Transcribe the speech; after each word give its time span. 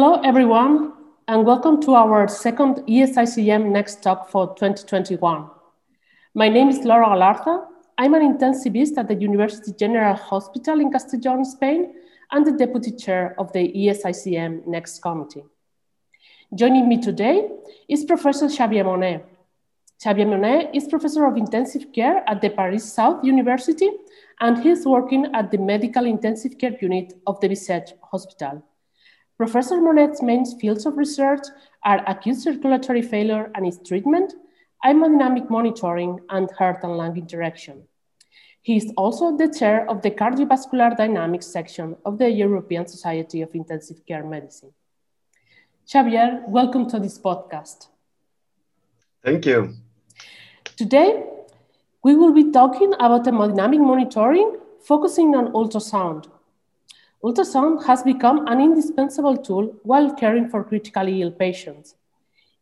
Hello, 0.00 0.20
everyone, 0.22 0.92
and 1.26 1.44
welcome 1.44 1.82
to 1.82 1.96
our 1.96 2.28
second 2.28 2.76
ESICM 2.86 3.72
Next 3.72 4.00
Talk 4.00 4.30
for 4.30 4.54
2021. 4.54 5.50
My 6.36 6.48
name 6.48 6.68
is 6.68 6.84
Laura 6.84 7.08
Galarza. 7.08 7.66
I'm 7.98 8.14
an 8.14 8.22
intensivist 8.22 8.96
at 8.96 9.08
the 9.08 9.16
University 9.16 9.72
General 9.72 10.14
Hospital 10.14 10.78
in 10.78 10.92
Castellón, 10.92 11.44
Spain, 11.44 11.94
and 12.30 12.46
the 12.46 12.52
deputy 12.52 12.92
chair 12.92 13.34
of 13.40 13.52
the 13.52 13.72
ESICM 13.72 14.68
Next 14.68 15.02
Committee. 15.02 15.42
Joining 16.54 16.88
me 16.88 17.02
today 17.02 17.48
is 17.88 18.04
Professor 18.04 18.48
Xavier 18.48 18.84
Monnet. 18.84 19.24
Xavier 20.00 20.26
Monnet 20.26 20.70
is 20.74 20.86
professor 20.86 21.26
of 21.26 21.36
intensive 21.36 21.92
care 21.92 22.22
at 22.28 22.40
the 22.40 22.50
Paris 22.50 22.84
South 22.84 23.24
University, 23.24 23.90
and 24.38 24.62
he's 24.62 24.86
working 24.86 25.26
at 25.34 25.50
the 25.50 25.58
medical 25.58 26.06
intensive 26.06 26.56
care 26.56 26.76
unit 26.80 27.14
of 27.26 27.40
the 27.40 27.48
Bicêtre 27.48 27.94
Hospital. 28.12 28.62
Professor 29.38 29.80
Monnet's 29.80 30.20
main 30.20 30.44
fields 30.58 30.84
of 30.84 30.96
research 30.96 31.46
are 31.84 32.02
acute 32.08 32.38
circulatory 32.38 33.02
failure 33.02 33.52
and 33.54 33.64
its 33.64 33.78
treatment, 33.88 34.34
hemodynamic 34.84 35.48
monitoring, 35.48 36.18
and 36.30 36.50
heart 36.58 36.80
and 36.82 36.96
lung 36.96 37.16
interaction. 37.16 37.84
He 38.62 38.76
is 38.76 38.92
also 38.96 39.36
the 39.36 39.46
chair 39.46 39.88
of 39.88 40.02
the 40.02 40.10
cardiovascular 40.10 40.96
dynamics 40.96 41.46
section 41.46 41.96
of 42.04 42.18
the 42.18 42.28
European 42.28 42.88
Society 42.88 43.40
of 43.42 43.54
Intensive 43.54 44.04
Care 44.06 44.24
Medicine. 44.24 44.72
Xavier, 45.88 46.42
welcome 46.48 46.90
to 46.90 46.98
this 46.98 47.16
podcast. 47.16 47.86
Thank 49.24 49.46
you. 49.46 49.74
Today, 50.76 51.22
we 52.02 52.16
will 52.16 52.32
be 52.32 52.50
talking 52.50 52.92
about 52.94 53.24
hemodynamic 53.24 53.78
monitoring, 53.78 54.56
focusing 54.82 55.36
on 55.36 55.52
ultrasound. 55.52 56.26
Ultrasound 57.22 57.84
has 57.84 58.04
become 58.04 58.46
an 58.46 58.60
indispensable 58.60 59.36
tool 59.36 59.74
while 59.82 60.14
caring 60.14 60.48
for 60.48 60.62
critically 60.62 61.20
ill 61.20 61.32
patients. 61.32 61.96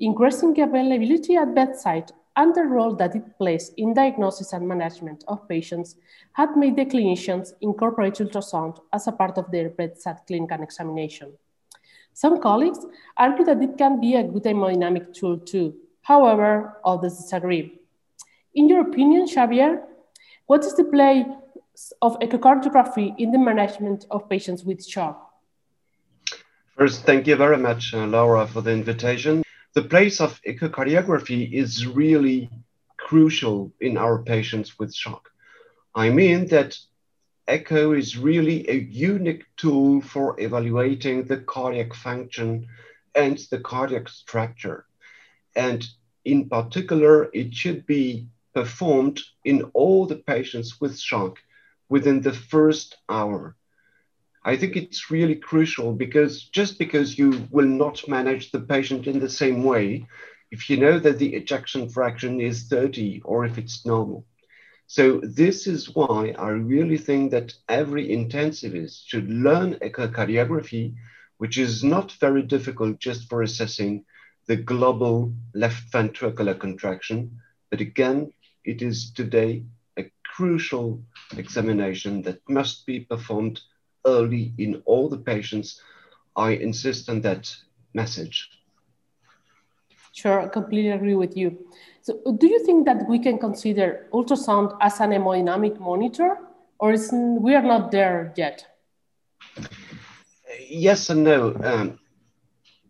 Increasing 0.00 0.58
availability 0.58 1.36
at 1.36 1.54
bedside 1.54 2.10
and 2.36 2.54
the 2.54 2.62
role 2.62 2.94
that 2.96 3.14
it 3.14 3.38
plays 3.38 3.72
in 3.76 3.92
diagnosis 3.92 4.54
and 4.54 4.66
management 4.66 5.24
of 5.28 5.46
patients 5.46 5.96
had 6.32 6.56
made 6.56 6.76
the 6.76 6.86
clinicians 6.86 7.52
incorporate 7.60 8.14
ultrasound 8.14 8.80
as 8.94 9.06
a 9.06 9.12
part 9.12 9.36
of 9.36 9.50
their 9.50 9.68
bedside 9.68 10.20
clinical 10.26 10.62
examination. 10.62 11.32
Some 12.14 12.40
colleagues 12.40 12.86
argue 13.16 13.44
that 13.44 13.62
it 13.62 13.76
can 13.76 14.00
be 14.00 14.14
a 14.14 14.22
good 14.22 14.44
hemodynamic 14.44 15.12
tool 15.12 15.38
too. 15.38 15.74
However, 16.00 16.78
others 16.82 17.18
disagree. 17.18 17.78
In 18.54 18.70
your 18.70 18.88
opinion, 18.88 19.26
Xavier, 19.26 19.82
what 20.46 20.64
is 20.64 20.74
the 20.76 20.84
place 20.84 21.26
of 22.02 22.18
echocardiography 22.20 23.14
in 23.18 23.32
the 23.32 23.38
management 23.38 24.06
of 24.10 24.28
patients 24.28 24.64
with 24.64 24.84
shock? 24.84 25.32
First, 26.76 27.04
thank 27.04 27.26
you 27.26 27.36
very 27.36 27.56
much, 27.56 27.94
uh, 27.94 28.06
Laura, 28.06 28.46
for 28.46 28.60
the 28.60 28.72
invitation. 28.72 29.42
The 29.74 29.82
place 29.82 30.20
of 30.20 30.40
echocardiography 30.42 31.52
is 31.52 31.86
really 31.86 32.50
crucial 32.96 33.72
in 33.80 33.96
our 33.96 34.22
patients 34.22 34.78
with 34.78 34.94
shock. 34.94 35.30
I 35.94 36.10
mean 36.10 36.48
that 36.48 36.76
echo 37.48 37.92
is 37.92 38.18
really 38.18 38.68
a 38.68 38.74
unique 38.74 39.44
tool 39.56 40.00
for 40.00 40.38
evaluating 40.40 41.24
the 41.24 41.38
cardiac 41.38 41.94
function 41.94 42.66
and 43.14 43.38
the 43.50 43.60
cardiac 43.60 44.08
structure. 44.08 44.86
And 45.54 45.86
in 46.24 46.48
particular, 46.48 47.30
it 47.32 47.54
should 47.54 47.86
be 47.86 48.28
performed 48.54 49.20
in 49.44 49.62
all 49.74 50.06
the 50.06 50.16
patients 50.16 50.80
with 50.80 50.98
shock 50.98 51.38
within 51.88 52.20
the 52.20 52.32
first 52.32 52.96
hour. 53.08 53.56
I 54.44 54.56
think 54.56 54.76
it's 54.76 55.10
really 55.10 55.34
crucial 55.34 55.92
because 55.92 56.44
just 56.44 56.78
because 56.78 57.18
you 57.18 57.46
will 57.50 57.66
not 57.66 58.06
manage 58.08 58.50
the 58.50 58.60
patient 58.60 59.06
in 59.06 59.18
the 59.18 59.28
same 59.28 59.64
way, 59.64 60.06
if 60.50 60.70
you 60.70 60.76
know 60.76 60.98
that 61.00 61.18
the 61.18 61.34
ejection 61.34 61.88
fraction 61.88 62.40
is 62.40 62.68
30 62.68 63.22
or 63.24 63.44
if 63.44 63.58
it's 63.58 63.84
normal. 63.84 64.24
So 64.86 65.20
this 65.24 65.66
is 65.66 65.94
why 65.96 66.32
I 66.38 66.50
really 66.50 66.96
think 66.96 67.32
that 67.32 67.54
every 67.68 68.08
intensivist 68.08 69.02
should 69.06 69.28
learn 69.28 69.74
echocardiography, 69.82 70.94
which 71.38 71.58
is 71.58 71.82
not 71.82 72.12
very 72.20 72.42
difficult 72.42 73.00
just 73.00 73.28
for 73.28 73.42
assessing 73.42 74.04
the 74.46 74.56
global 74.56 75.34
left 75.54 75.92
ventricular 75.92 76.58
contraction. 76.58 77.40
But 77.70 77.80
again, 77.80 78.32
it 78.64 78.80
is 78.80 79.10
today 79.10 79.64
a 79.98 80.04
crucial 80.24 81.02
examination 81.36 82.22
that 82.22 82.40
must 82.48 82.86
be 82.86 83.00
performed 83.00 83.60
early 84.06 84.52
in 84.58 84.82
all 84.84 85.08
the 85.08 85.18
patients. 85.18 85.80
I 86.36 86.50
insist 86.52 87.08
on 87.08 87.20
that 87.22 87.54
message. 87.94 88.50
Sure, 90.12 90.40
I 90.40 90.48
completely 90.48 90.90
agree 90.90 91.14
with 91.14 91.36
you. 91.36 91.58
So 92.00 92.20
do 92.38 92.46
you 92.46 92.64
think 92.64 92.86
that 92.86 93.06
we 93.08 93.18
can 93.18 93.38
consider 93.38 94.06
ultrasound 94.12 94.76
as 94.80 95.00
an 95.00 95.10
hemodynamic 95.10 95.78
monitor 95.78 96.38
or 96.78 96.92
is 96.92 97.10
we 97.12 97.54
are 97.54 97.62
not 97.62 97.90
there 97.90 98.32
yet? 98.36 98.66
Yes 100.68 101.10
and 101.10 101.24
no. 101.24 101.54
Um, 101.62 101.98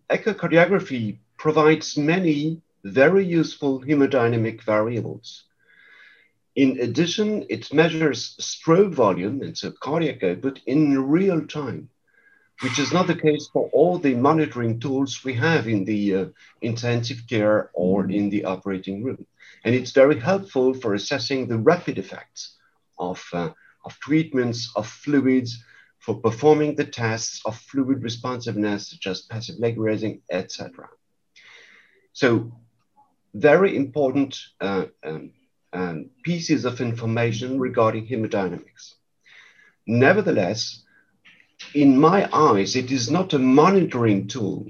echocardiography 0.09 1.19
provides 1.37 1.97
many 1.97 2.63
very 2.85 3.25
useful 3.25 3.81
hemodynamic 3.81 4.63
variables. 4.63 5.46
In 6.57 6.81
addition, 6.81 7.45
it 7.51 7.71
measures 7.73 8.35
stroke 8.39 8.95
volume 8.95 9.43
and 9.43 9.57
so 9.57 9.73
cardiac 9.73 10.23
output 10.23 10.61
in 10.65 11.07
real 11.07 11.47
time, 11.47 11.91
which 12.63 12.79
is 12.79 12.95
not 12.95 13.07
the 13.07 13.15
case 13.15 13.47
for 13.53 13.69
all 13.75 13.99
the 13.99 14.15
monitoring 14.15 14.81
tools 14.81 15.23
we 15.23 15.35
have 15.35 15.69
in 15.69 15.85
the 15.85 16.15
uh, 16.15 16.25
intensive 16.63 17.19
care 17.29 17.71
or 17.75 18.11
in 18.11 18.31
the 18.31 18.47
operating 18.47 19.05
room. 19.05 19.27
And 19.65 19.75
it's 19.75 19.91
very 19.91 20.19
helpful 20.19 20.73
for 20.73 20.95
assessing 20.95 21.47
the 21.47 21.59
rapid 21.59 21.99
effects 21.99 22.57
of, 22.99 23.23
uh, 23.35 23.51
of 23.85 23.99
treatments, 24.01 24.73
of 24.77 24.89
fluids, 24.89 25.63
for 25.99 26.21
performing 26.21 26.75
the 26.75 26.85
tests 26.85 27.43
of 27.45 27.59
fluid 27.59 28.03
responsiveness, 28.03 28.91
such 28.91 29.07
as 29.07 29.23
passive 29.23 29.59
leg 29.59 29.79
raising, 29.79 30.23
etc. 30.31 30.89
So 32.15 32.53
very 33.35 33.77
important 33.77 34.39
uh, 34.61 34.87
um, 35.05 35.33
um, 35.77 36.09
pieces 36.23 36.65
of 36.65 36.81
information 36.81 37.61
regarding 37.61 38.07
hemodynamics. 38.07 38.95
Nevertheless, 39.87 40.83
in 41.75 42.01
my 42.01 42.29
eyes, 42.33 42.77
it 42.77 42.91
is 42.91 43.11
not 43.11 43.35
a 43.35 43.39
monitoring 43.39 44.27
tool. 44.27 44.67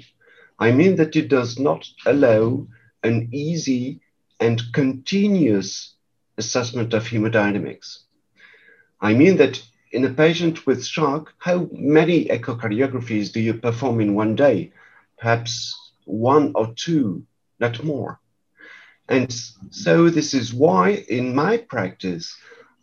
I 0.58 0.72
mean 0.72 0.96
that 0.96 1.14
it 1.14 1.28
does 1.28 1.58
not 1.60 1.86
allow 2.06 2.66
an 3.04 3.28
easy 3.32 4.00
and 4.40 4.60
continuous 4.72 5.94
assessment 6.38 6.92
of 6.92 7.04
hemodynamics. 7.04 7.98
I 9.00 9.14
mean 9.14 9.36
that 9.36 9.62
in 9.92 10.04
a 10.04 10.10
patient 10.10 10.66
with 10.66 10.84
shock, 10.84 11.32
how 11.38 11.68
many 11.72 12.24
echocardiographies 12.26 13.32
do 13.32 13.40
you 13.40 13.54
perform 13.54 14.00
in 14.00 14.16
one 14.16 14.34
day? 14.34 14.72
Perhaps 15.18 15.74
one 16.04 16.52
or 16.56 16.74
two, 16.74 17.24
not 17.60 17.84
more. 17.84 18.20
And 19.08 19.32
so 19.70 20.10
this 20.10 20.34
is 20.34 20.52
why 20.52 21.04
in 21.08 21.34
my 21.34 21.58
practice, 21.58 22.36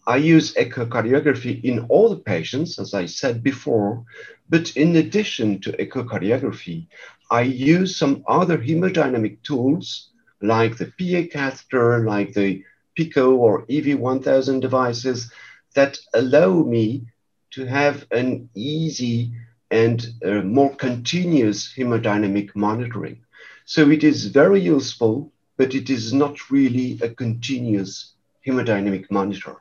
I 0.08 0.18
use 0.18 0.54
echocardiography 0.54 1.64
in 1.64 1.80
all 1.90 2.10
the 2.10 2.18
patients, 2.18 2.80
as 2.80 2.94
I 2.94 3.06
said 3.06 3.44
before, 3.44 4.04
but 4.50 4.76
in 4.76 4.96
addition 4.96 5.60
to 5.62 5.72
echocardiography, 5.74 6.88
I 7.32 7.42
use 7.42 7.98
some 7.98 8.24
other 8.28 8.58
hemodynamic 8.58 9.42
tools 9.44 10.10
like 10.42 10.78
the 10.78 10.92
PA 10.98 11.28
catheter, 11.32 12.06
like 12.06 12.34
the 12.34 12.64
PiCCO 12.98 13.38
or 13.38 13.66
EV1000 13.68 14.62
devices 14.62 15.32
that 15.74 15.98
allow 16.14 16.64
me 16.64 17.06
to 17.52 17.66
have 17.66 18.06
an 18.12 18.50
easy 18.56 19.32
and 19.72 20.06
uh, 20.24 20.42
more 20.42 20.76
continuous 20.76 21.74
hemodynamic 21.76 22.56
monitoring. 22.56 23.24
So 23.66 23.90
it 23.90 24.04
is 24.04 24.28
very 24.28 24.62
useful 24.62 25.33
but 25.58 25.74
it 25.76 25.90
is 25.90 26.14
not 26.14 26.50
really 26.50 27.00
a 27.02 27.10
continuous 27.10 28.14
hemodynamic 28.46 29.10
monitor. 29.10 29.56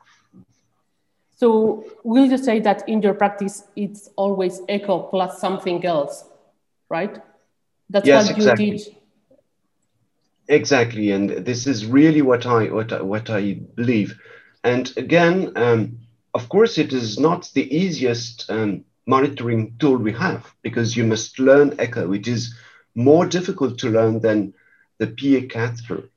So 1.35 1.85
we'll 2.03 2.29
just 2.29 2.45
say 2.45 2.59
that 2.61 2.87
in 2.87 3.01
your 3.01 3.13
practice, 3.13 3.63
it's 3.75 4.09
always 4.15 4.61
echo 4.69 5.03
plus 5.03 5.39
something 5.39 5.83
else, 5.85 6.25
right? 6.89 7.19
That's 7.89 8.07
yes, 8.07 8.27
what 8.27 8.37
exactly. 8.37 8.65
you 8.65 8.77
teach. 8.77 8.87
Exactly, 10.47 11.11
and 11.11 11.29
this 11.29 11.67
is 11.67 11.85
really 11.85 12.21
what 12.21 12.45
I 12.45 12.65
what 12.65 12.91
I, 12.91 13.01
what 13.01 13.29
I 13.29 13.53
believe. 13.75 14.17
And 14.63 14.91
again, 14.97 15.51
um, 15.55 15.99
of 16.33 16.49
course, 16.49 16.77
it 16.77 16.93
is 16.93 17.19
not 17.19 17.49
the 17.53 17.73
easiest 17.75 18.49
um, 18.49 18.83
monitoring 19.05 19.75
tool 19.79 19.97
we 19.97 20.13
have 20.13 20.53
because 20.61 20.97
you 20.97 21.03
must 21.03 21.39
learn 21.39 21.75
echo. 21.79 22.13
It 22.13 22.27
is 22.27 22.53
more 22.95 23.25
difficult 23.25 23.77
to 23.79 23.89
learn 23.89 24.19
than 24.19 24.53
the 25.03 25.11
PA 25.19 25.47
catheter. 25.53 26.09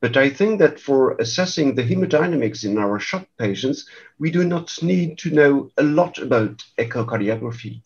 But 0.00 0.16
I 0.16 0.30
think 0.30 0.60
that 0.60 0.78
for 0.78 1.16
assessing 1.18 1.74
the 1.74 1.82
hemodynamics 1.82 2.64
in 2.64 2.78
our 2.78 3.00
shock 3.00 3.26
patients, 3.38 3.88
we 4.18 4.30
do 4.30 4.44
not 4.44 4.80
need 4.82 5.18
to 5.18 5.30
know 5.30 5.70
a 5.76 5.82
lot 5.82 6.18
about 6.18 6.64
echocardiography. 6.78 7.82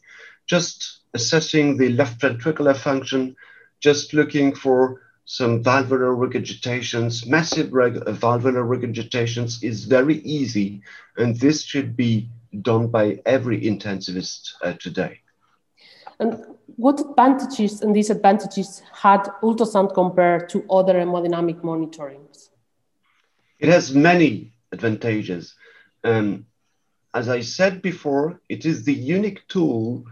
just 0.46 1.00
assessing 1.14 1.76
the 1.76 1.90
left 1.90 2.20
ventricular 2.20 2.76
function, 2.76 3.37
just 3.81 4.12
looking 4.14 4.54
for 4.54 5.02
some 5.25 5.62
valvular 5.62 6.12
regurgitations, 6.14 7.26
massive 7.26 7.72
reg 7.72 7.94
valvular 8.06 8.64
regurgitations 8.64 9.62
is 9.62 9.84
very 9.84 10.16
easy, 10.38 10.82
and 11.16 11.37
this 11.37 11.62
should 11.62 11.96
be 11.96 12.28
done 12.60 12.88
by 12.88 13.20
every 13.25 13.60
intensivist 13.60 14.52
uh, 14.62 14.72
today. 14.75 15.20
And 16.22 16.40
what 16.76 17.00
advantages 17.00 17.82
and 17.82 17.92
disadvantages 17.92 18.80
had 18.92 19.24
ultrasound 19.42 19.92
compared 19.92 20.48
to 20.50 20.64
other 20.70 20.94
hemodynamic 20.94 21.62
monitorings? 21.62 22.50
It 23.58 23.69
has 23.69 23.92
many 23.92 24.52
advantages. 24.70 25.56
Um, 26.04 26.46
as 27.12 27.28
I 27.28 27.40
said 27.40 27.82
before, 27.82 28.40
it 28.48 28.64
is 28.64 28.84
the 28.84 28.94
unique 28.94 29.48
tool 29.48 30.04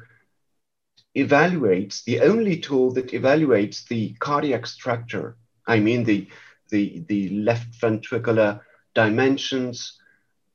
evaluates, 1.16 2.02
the 2.02 2.20
only 2.22 2.56
tool 2.58 2.90
that 2.94 3.12
evaluates 3.12 3.86
the 3.86 4.14
cardiac 4.18 4.66
structure. 4.66 5.36
I 5.68 5.78
mean 5.78 6.02
the, 6.02 6.26
the, 6.70 7.04
the 7.06 7.28
left 7.28 7.80
ventricular 7.80 8.62
dimensions, 8.94 9.96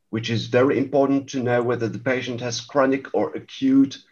which 0.10 0.30
is 0.30 0.48
very 0.48 0.78
important 0.78 1.30
to 1.30 1.42
know 1.42 1.64
whether 1.64 1.88
the 1.88 2.00
patient 2.00 2.42
has 2.42 2.60
chronic 2.60 3.08
or 3.14 3.34
acute 3.36 4.04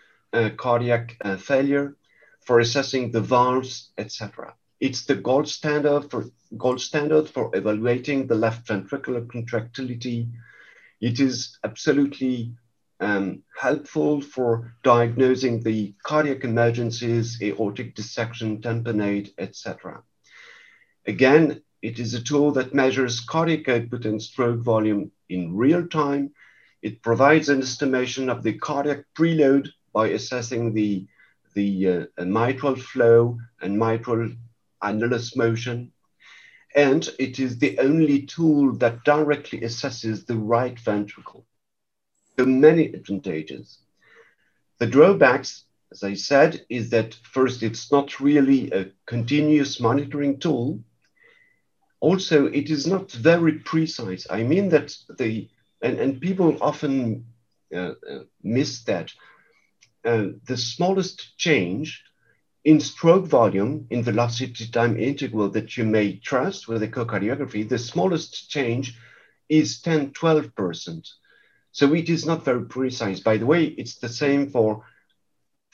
cardiac 0.57 1.17
uh, 1.23 1.37
failure 1.37 1.95
for 2.45 2.59
assessing 2.59 3.11
the 3.11 3.21
valves, 3.21 3.91
etc. 3.97 4.53
It's 4.79 5.05
the 5.05 5.15
gold 5.15 5.47
standard 5.47 6.09
for 6.09 6.25
gold 6.57 6.81
standard 6.81 7.29
for 7.29 7.55
evaluating 7.55 8.27
the 8.27 8.35
left 8.35 8.67
ventricular 8.67 9.29
contractility. 9.29 10.27
It 10.99 11.19
is 11.19 11.57
absolutely 11.63 12.53
um, 12.99 13.43
helpful 13.57 14.21
for 14.21 14.75
diagnosing 14.83 15.61
the 15.61 15.93
cardiac 16.03 16.43
emergencies, 16.43 17.41
aortic 17.41 17.95
dissection, 17.95 18.61
tamponade, 18.61 19.31
etc. 19.37 20.03
Again, 21.05 21.61
it 21.81 21.99
is 21.99 22.13
a 22.13 22.23
tool 22.23 22.51
that 22.51 22.73
measures 22.73 23.19
cardiac 23.19 23.67
output 23.67 24.05
and 24.05 24.21
stroke 24.21 24.61
volume 24.61 25.11
in 25.29 25.55
real 25.55 25.85
time. 25.87 26.31
It 26.81 27.01
provides 27.01 27.49
an 27.49 27.61
estimation 27.61 28.29
of 28.29 28.43
the 28.43 28.53
cardiac 28.53 29.05
preload 29.17 29.69
by 29.93 30.07
assessing 30.09 30.73
the, 30.73 31.07
the 31.53 32.09
uh, 32.17 32.25
mitral 32.25 32.75
flow 32.75 33.37
and 33.61 33.77
mitral 33.77 34.29
annulus 34.81 35.35
motion. 35.37 35.91
And 36.75 37.07
it 37.19 37.39
is 37.39 37.57
the 37.59 37.77
only 37.79 38.23
tool 38.23 38.73
that 38.77 39.03
directly 39.03 39.61
assesses 39.61 40.25
the 40.25 40.37
right 40.37 40.77
ventricle. 40.79 41.45
So 42.39 42.45
many 42.45 42.87
advantages. 42.87 43.77
The 44.79 44.87
drawbacks, 44.87 45.65
as 45.91 46.03
I 46.03 46.15
said, 46.15 46.65
is 46.69 46.89
that 46.89 47.13
first, 47.31 47.61
it's 47.61 47.91
not 47.91 48.19
really 48.19 48.71
a 48.71 48.87
continuous 49.05 49.79
monitoring 49.79 50.39
tool. 50.39 50.79
Also, 51.99 52.47
it 52.47 52.71
is 52.71 52.87
not 52.87 53.11
very 53.11 53.59
precise. 53.59 54.25
I 54.29 54.41
mean 54.43 54.69
that 54.69 54.97
the, 55.17 55.47
and, 55.81 55.99
and 55.99 56.19
people 56.19 56.57
often 56.59 57.25
uh, 57.73 57.93
uh, 58.09 58.23
miss 58.41 58.83
that 58.83 59.11
uh, 60.05 60.27
the 60.45 60.57
smallest 60.57 61.37
change 61.37 62.03
in 62.65 62.79
stroke 62.79 63.25
volume 63.25 63.87
in 63.89 64.03
velocity 64.03 64.67
time 64.67 64.97
integral 64.97 65.49
that 65.49 65.77
you 65.77 65.83
may 65.83 66.17
trust 66.17 66.67
with 66.67 66.81
echocardiography, 66.81 67.67
the 67.67 67.77
smallest 67.77 68.49
change 68.49 68.97
is 69.49 69.81
10, 69.81 70.11
12%. 70.11 71.09
So 71.71 71.93
it 71.93 72.09
is 72.09 72.25
not 72.25 72.45
very 72.45 72.65
precise. 72.65 73.19
By 73.19 73.37
the 73.37 73.45
way, 73.45 73.65
it's 73.65 73.95
the 73.95 74.09
same 74.09 74.49
for 74.49 74.85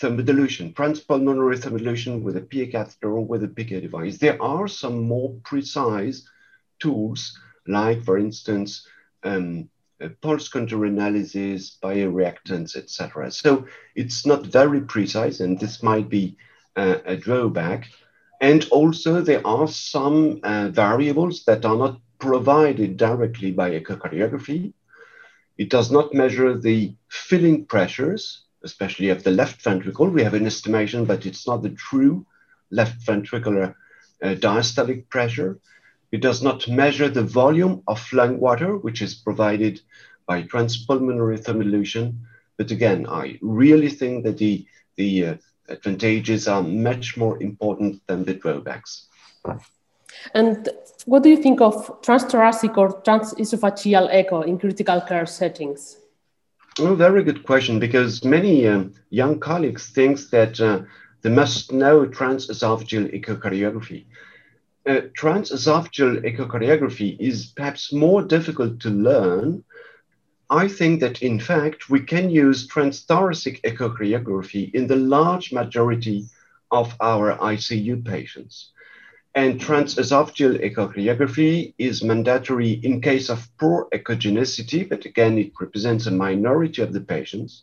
thermodilution, 0.01 0.73
transpulmonary 0.73 1.57
thermodilution 1.57 2.21
with 2.23 2.37
a 2.37 2.41
PA 2.41 2.71
catheter 2.71 3.11
or 3.11 3.25
with 3.25 3.43
a 3.43 3.47
PK 3.47 3.81
device. 3.81 4.17
There 4.17 4.41
are 4.41 4.67
some 4.67 5.01
more 5.03 5.35
precise 5.43 6.27
tools, 6.79 7.37
like 7.67 8.03
for 8.03 8.17
instance, 8.17 8.87
um, 9.23 9.69
pulse 10.21 10.47
contour 10.47 10.85
analysis, 10.85 11.77
bioreactance, 11.83 12.75
etc. 12.75 13.31
So 13.31 13.65
it's 13.95 14.25
not 14.25 14.45
very 14.45 14.81
precise, 14.81 15.39
and 15.39 15.59
this 15.59 15.83
might 15.83 16.09
be 16.09 16.37
uh, 16.75 16.99
a 17.05 17.17
drawback. 17.17 17.87
And 18.41 18.65
also, 18.71 19.21
there 19.21 19.45
are 19.45 19.67
some 19.67 20.39
uh, 20.43 20.69
variables 20.69 21.43
that 21.45 21.65
are 21.65 21.75
not 21.75 21.99
provided 22.19 22.97
directly 22.97 23.51
by 23.51 23.71
echocardiography. 23.71 24.73
It 25.57 25.69
does 25.69 25.91
not 25.91 26.13
measure 26.13 26.57
the 26.57 26.95
filling 27.09 27.65
pressures, 27.65 28.45
especially 28.63 29.09
of 29.09 29.23
the 29.23 29.31
left 29.31 29.61
ventricle. 29.61 30.09
We 30.09 30.23
have 30.23 30.33
an 30.33 30.45
estimation, 30.45 31.05
but 31.05 31.25
it's 31.25 31.45
not 31.45 31.63
the 31.63 31.71
true 31.71 32.25
left 32.71 33.05
ventricular 33.05 33.75
uh, 34.23 34.35
diastolic 34.35 35.09
pressure. 35.09 35.59
It 36.11 36.21
does 36.21 36.41
not 36.41 36.67
measure 36.67 37.09
the 37.09 37.23
volume 37.23 37.83
of 37.87 38.11
lung 38.13 38.39
water, 38.39 38.77
which 38.77 39.01
is 39.01 39.13
provided 39.13 39.81
by 40.27 40.43
transpulmonary 40.43 41.39
thermodilution. 41.39 42.17
But 42.57 42.71
again, 42.71 43.07
I 43.07 43.37
really 43.41 43.89
think 43.89 44.23
that 44.25 44.37
the, 44.37 44.65
the 44.95 45.25
uh, 45.25 45.35
advantages 45.69 46.47
are 46.47 46.63
much 46.63 47.15
more 47.15 47.41
important 47.41 48.01
than 48.07 48.25
the 48.25 48.33
drawbacks. 48.33 49.07
And 50.33 50.69
what 51.05 51.23
do 51.23 51.29
you 51.29 51.37
think 51.37 51.61
of 51.61 52.01
transthoracic 52.01 52.77
or 52.77 53.01
transesophageal 53.01 54.07
echo 54.11 54.41
in 54.41 54.57
critical 54.57 55.01
care 55.01 55.25
settings? 55.25 55.97
Well, 56.79 56.95
very 56.95 57.23
good 57.23 57.43
question 57.43 57.79
because 57.79 58.23
many 58.23 58.67
um, 58.67 58.93
young 59.09 59.39
colleagues 59.39 59.89
think 59.89 60.19
that 60.31 60.59
uh, 60.59 60.81
they 61.21 61.29
must 61.29 61.71
know 61.71 62.05
transesophageal 62.05 63.13
echocardiography 63.13 64.05
uh, 64.85 65.01
transesophageal 65.17 66.23
echocardiography 66.23 67.17
is 67.19 67.47
perhaps 67.47 67.91
more 67.91 68.21
difficult 68.21 68.79
to 68.81 68.89
learn, 68.89 69.63
I 70.49 70.67
think 70.67 70.99
that 71.01 71.21
in 71.21 71.39
fact 71.39 71.89
we 71.89 71.99
can 71.99 72.29
use 72.29 72.67
transthoracic 72.67 73.61
echocardiography 73.61 74.73
in 74.73 74.87
the 74.87 74.95
large 74.95 75.51
majority 75.51 76.25
of 76.71 76.95
our 76.99 77.37
ICU 77.37 78.03
patients. 78.05 78.71
And 79.35 79.59
transesophageal 79.59 80.59
echocardiography 80.63 81.73
is 81.77 82.03
mandatory 82.03 82.71
in 82.71 83.01
case 83.01 83.29
of 83.29 83.47
poor 83.59 83.87
echogenicity, 83.93 84.89
but 84.89 85.05
again, 85.05 85.37
it 85.37 85.51
represents 85.59 86.07
a 86.07 86.11
minority 86.11 86.81
of 86.81 86.93
the 86.93 87.01
patients. 87.01 87.61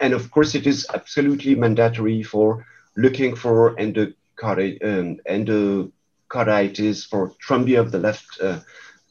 And 0.00 0.12
of 0.12 0.30
course, 0.32 0.54
it 0.56 0.66
is 0.66 0.86
absolutely 0.92 1.54
mandatory 1.54 2.24
for 2.24 2.66
looking 2.96 3.36
for 3.36 3.78
um, 3.78 5.20
endo 5.26 5.92
carditis, 6.28 7.06
for 7.06 7.32
thrombia 7.46 7.80
of 7.80 7.92
the 7.92 7.98
left 7.98 8.26
uh, 8.40 8.60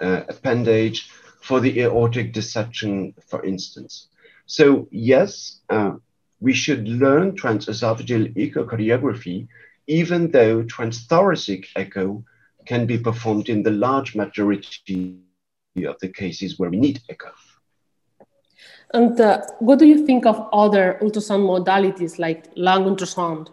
uh, 0.02 0.24
appendage, 0.30 1.10
for 1.42 1.60
the 1.60 1.82
aortic 1.82 2.34
dissection, 2.34 3.14
for 3.28 3.44
instance. 3.46 4.08
So 4.46 4.88
yes, 4.92 5.62
uh, 5.70 5.94
we 6.40 6.54
should 6.54 6.88
learn 6.88 7.36
transesophageal 7.36 8.36
echocardiography, 8.36 9.48
even 9.88 10.32
though 10.32 10.64
transthoracic 10.64 11.66
echo 11.76 12.24
can 12.66 12.86
be 12.86 12.98
performed 12.98 13.50
in 13.50 13.64
the 13.64 13.72
large 13.72 14.16
majority 14.16 15.20
of 15.86 15.98
the 16.00 16.08
cases 16.08 16.58
where 16.58 16.70
we 16.70 16.78
need 16.78 17.02
echo. 17.10 17.32
And 18.94 19.20
uh, 19.20 19.42
what 19.60 19.80
do 19.80 19.86
you 19.86 20.06
think 20.06 20.26
of 20.26 20.48
other 20.54 20.98
ultrasound 21.02 21.44
modalities 21.46 22.18
like 22.18 22.46
lung 22.56 22.86
ultrasound? 22.86 23.50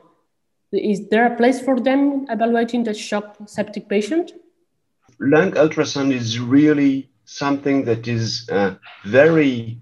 Is 0.72 1.08
there 1.10 1.26
a 1.26 1.36
place 1.36 1.60
for 1.60 1.78
them 1.78 2.26
evaluating 2.30 2.84
the 2.84 2.94
shock 2.94 3.36
septic 3.46 3.88
patient? 3.90 4.32
Lung 5.20 5.52
ultrasound 5.52 6.12
is 6.12 6.40
really 6.40 7.10
something 7.26 7.84
that 7.84 8.08
is 8.08 8.48
uh, 8.50 8.74
very 9.04 9.78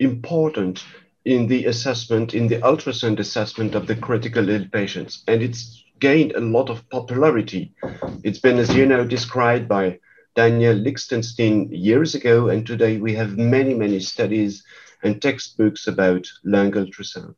important 0.00 0.84
in 1.24 1.46
the 1.46 1.64
assessment, 1.64 2.34
in 2.34 2.46
the 2.48 2.58
ultrasound 2.58 3.18
assessment 3.18 3.74
of 3.74 3.86
the 3.86 3.96
critical 3.96 4.50
ill 4.50 4.66
patients. 4.70 5.24
And 5.26 5.42
it's 5.42 5.82
gained 5.98 6.32
a 6.32 6.40
lot 6.40 6.68
of 6.68 6.86
popularity. 6.90 7.74
It's 8.22 8.38
been, 8.38 8.58
as 8.58 8.74
you 8.74 8.84
know, 8.84 9.06
described 9.06 9.66
by 9.66 9.98
Daniel 10.36 10.74
Lichtenstein 10.74 11.70
years 11.72 12.14
ago. 12.14 12.50
And 12.50 12.66
today 12.66 12.98
we 12.98 13.14
have 13.14 13.38
many, 13.38 13.72
many 13.72 14.00
studies 14.00 14.62
and 15.02 15.22
textbooks 15.22 15.86
about 15.86 16.28
lung 16.44 16.72
ultrasound 16.72 17.34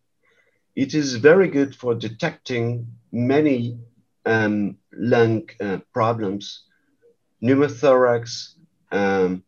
it 0.76 0.92
is 0.92 1.14
very 1.14 1.49
good 1.49 1.75
for 1.75 1.95
detecting 1.95 2.87
many 3.11 3.78
um, 4.26 4.76
lung 4.92 5.49
uh, 5.59 5.78
problems, 5.95 6.64
pneumothorax, 7.42 8.56
um, 8.92 9.42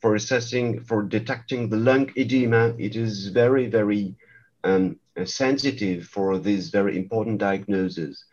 for 0.00 0.14
assessing, 0.14 0.80
for 0.80 1.02
detecting 1.02 1.68
the 1.68 1.76
lung 1.76 2.10
edema. 2.16 2.74
It 2.78 2.96
is 2.96 3.28
very, 3.28 3.66
very 3.68 4.16
um, 4.64 4.98
sensitive 5.24 6.06
for 6.06 6.38
these 6.38 6.70
very 6.70 6.96
important 6.96 7.38
diagnoses. 7.38 8.24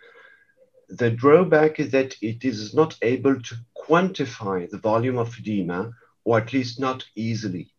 The 0.88 1.12
drawback 1.12 1.82
is 1.82 1.92
that 1.92 2.16
it 2.22 2.46
is 2.46 2.74
not 2.74 2.98
able 3.02 3.42
to 3.42 3.56
quantify 3.78 4.70
the 4.70 4.78
volume 4.78 5.18
of 5.18 5.38
edema, 5.38 5.92
or 6.24 6.38
at 6.38 6.54
least 6.54 6.80
not 6.80 7.04
easily. 7.16 7.74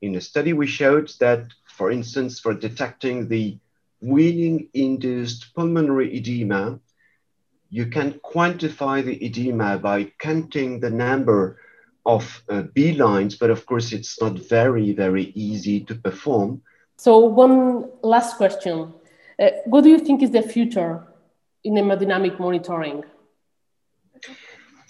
In 0.00 0.14
a 0.14 0.22
study, 0.22 0.54
we 0.54 0.66
showed 0.66 1.10
that, 1.20 1.48
for 1.66 1.90
instance, 1.90 2.40
for 2.40 2.54
detecting 2.54 3.28
the 3.28 3.58
weaning 4.04 4.68
induced 4.74 5.54
pulmonary 5.54 6.16
edema, 6.16 6.78
you 7.70 7.86
can 7.86 8.20
quantify 8.32 9.04
the 9.04 9.16
edema 9.24 9.78
by 9.78 10.12
counting 10.18 10.80
the 10.80 10.90
number 10.90 11.58
of 12.06 12.42
uh, 12.50 12.62
B 12.74 12.92
lines, 12.92 13.36
but 13.36 13.50
of 13.50 13.64
course 13.64 13.92
it's 13.92 14.20
not 14.20 14.34
very, 14.38 14.92
very 14.92 15.32
easy 15.34 15.80
to 15.80 15.94
perform. 15.94 16.60
So 16.98 17.18
one 17.18 17.90
last 18.02 18.36
question. 18.36 18.92
Uh, 19.40 19.48
what 19.64 19.82
do 19.82 19.90
you 19.90 19.98
think 19.98 20.22
is 20.22 20.30
the 20.30 20.42
future 20.42 21.06
in 21.64 21.74
hemodynamic 21.74 22.38
monitoring? 22.38 23.02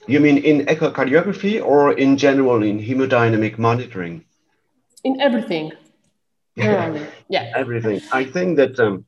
You 0.06 0.21
mean 0.21 0.38
in 0.38 0.66
echocardiography 0.66 1.64
or 1.64 1.92
in 1.92 2.18
general 2.18 2.62
in 2.62 2.78
hemodynamic 2.78 3.59
monitoring? 3.59 4.25
In 5.04 5.21
everything. 5.21 5.73
Yeah. 6.56 7.52
Everything. 7.56 8.00
I 8.12 8.25
think 8.25 8.56
that 8.56 8.78
um, 8.78 9.04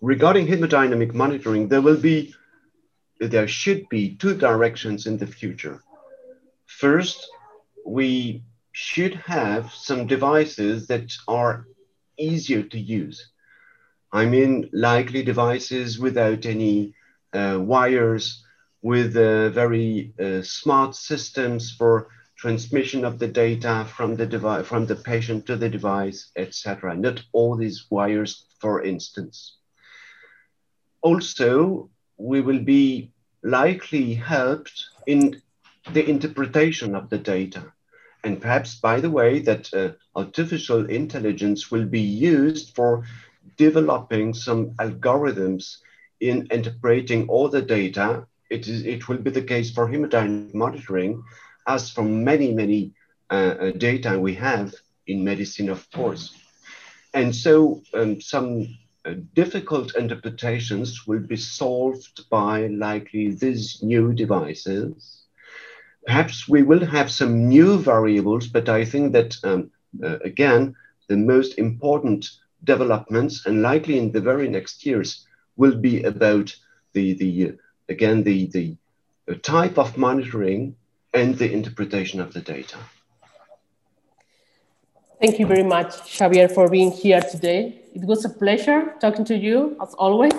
regarding 0.00 0.46
hemodynamic 0.46 1.14
monitoring, 1.14 1.68
there 1.68 1.80
will 1.80 1.96
be, 1.96 2.34
there 3.20 3.48
should 3.48 3.88
be 3.88 4.16
two 4.16 4.34
directions 4.34 5.06
in 5.06 5.18
the 5.18 5.26
future. 5.26 5.82
First, 6.66 7.28
we 7.86 8.42
should 8.72 9.14
have 9.14 9.72
some 9.72 10.06
devices 10.06 10.86
that 10.88 11.12
are 11.26 11.66
easier 12.18 12.62
to 12.62 12.78
use. 12.78 13.30
I 14.12 14.26
mean, 14.26 14.68
likely 14.72 15.22
devices 15.22 15.98
without 15.98 16.46
any 16.46 16.94
uh, 17.32 17.58
wires, 17.60 18.44
with 18.82 19.16
uh, 19.16 19.50
very 19.50 20.12
uh, 20.20 20.42
smart 20.42 20.94
systems 20.94 21.72
for 21.72 22.08
transmission 22.38 23.04
of 23.04 23.18
the 23.18 23.26
data 23.26 23.84
from 23.96 24.14
the 24.14 24.26
device, 24.26 24.66
from 24.66 24.86
the 24.86 24.94
patient 24.94 25.44
to 25.46 25.56
the 25.56 25.68
device, 25.68 26.30
etc. 26.36 26.94
Not 26.94 27.22
all 27.32 27.56
these 27.56 27.86
wires, 27.90 28.46
for 28.60 28.82
instance. 28.82 29.56
Also, 31.02 31.90
we 32.16 32.40
will 32.40 32.60
be 32.60 33.10
likely 33.42 34.14
helped 34.14 34.84
in 35.06 35.42
the 35.92 36.08
interpretation 36.08 36.94
of 36.94 37.10
the 37.10 37.18
data. 37.18 37.72
And 38.24 38.40
perhaps, 38.40 38.76
by 38.76 39.00
the 39.00 39.10
way, 39.10 39.40
that 39.40 39.72
uh, 39.74 39.92
artificial 40.14 40.86
intelligence 40.86 41.70
will 41.70 41.86
be 41.86 42.00
used 42.00 42.74
for 42.74 43.04
developing 43.56 44.34
some 44.34 44.70
algorithms 44.72 45.78
in 46.20 46.46
interpreting 46.50 47.28
all 47.28 47.48
the 47.48 47.62
data. 47.62 48.26
It, 48.50 48.66
is, 48.66 48.84
it 48.84 49.08
will 49.08 49.18
be 49.18 49.30
the 49.30 49.42
case 49.42 49.70
for 49.70 49.88
hemodynamic 49.88 50.54
monitoring, 50.54 51.22
as 51.68 51.90
from 51.90 52.24
many, 52.24 52.52
many 52.52 52.92
uh, 53.30 53.34
uh, 53.60 53.70
data 53.72 54.18
we 54.18 54.34
have 54.34 54.74
in 55.06 55.22
medicine, 55.22 55.68
of 55.68 55.88
course. 55.90 56.34
And 57.12 57.34
so 57.34 57.82
um, 57.94 58.20
some 58.20 58.78
uh, 59.04 59.14
difficult 59.34 59.94
interpretations 59.94 61.06
will 61.06 61.20
be 61.20 61.36
solved 61.36 62.28
by 62.30 62.68
likely 62.68 63.30
these 63.32 63.82
new 63.82 64.14
devices. 64.14 65.26
Perhaps 66.06 66.48
we 66.48 66.62
will 66.62 66.84
have 66.84 67.10
some 67.10 67.48
new 67.48 67.78
variables, 67.78 68.46
but 68.46 68.68
I 68.68 68.84
think 68.84 69.12
that, 69.12 69.36
um, 69.44 69.70
uh, 70.02 70.18
again, 70.24 70.74
the 71.08 71.16
most 71.16 71.58
important 71.58 72.30
developments 72.64 73.44
and 73.46 73.62
likely 73.62 73.98
in 73.98 74.10
the 74.12 74.20
very 74.20 74.48
next 74.48 74.86
years 74.86 75.26
will 75.56 75.76
be 75.76 76.02
about 76.04 76.54
the, 76.94 77.12
the 77.12 77.58
again, 77.90 78.22
the, 78.22 78.46
the 78.46 78.76
type 79.42 79.78
of 79.78 79.98
monitoring 79.98 80.74
and 81.14 81.36
the 81.36 81.50
interpretation 81.50 82.20
of 82.20 82.32
the 82.32 82.40
data. 82.40 82.78
Thank 85.20 85.40
you 85.40 85.46
very 85.46 85.64
much, 85.64 86.16
Xavier, 86.16 86.48
for 86.48 86.68
being 86.68 86.92
here 86.92 87.20
today. 87.20 87.82
It 87.92 88.04
was 88.04 88.24
a 88.24 88.28
pleasure 88.28 88.94
talking 89.00 89.24
to 89.24 89.36
you, 89.36 89.76
as 89.82 89.92
always. 89.94 90.32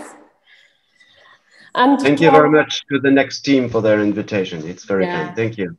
And 1.75 1.99
thank 1.99 2.21
you 2.21 2.31
very 2.31 2.49
much 2.49 2.85
to 2.87 2.99
the 2.99 3.11
next 3.11 3.41
team 3.41 3.69
for 3.69 3.81
their 3.81 3.99
invitation. 3.99 4.67
It's 4.67 4.85
very 4.85 5.05
yeah. 5.05 5.25
kind. 5.25 5.35
Thank 5.35 5.57
you. 5.57 5.77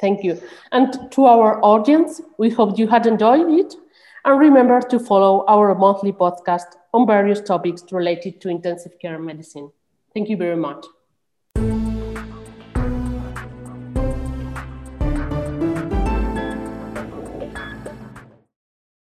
Thank 0.00 0.24
you. 0.24 0.40
And 0.72 1.10
to 1.12 1.26
our 1.26 1.62
audience, 1.64 2.20
we 2.38 2.50
hope 2.50 2.78
you 2.78 2.88
had 2.88 3.06
enjoyed 3.06 3.48
it. 3.50 3.74
And 4.24 4.38
remember 4.38 4.80
to 4.80 4.98
follow 4.98 5.44
our 5.46 5.74
monthly 5.74 6.12
podcast 6.12 6.76
on 6.92 7.06
various 7.06 7.40
topics 7.40 7.84
related 7.92 8.40
to 8.42 8.48
intensive 8.48 8.98
care 8.98 9.18
medicine. 9.18 9.70
Thank 10.12 10.28
you 10.28 10.36
very 10.36 10.56
much. 10.56 10.84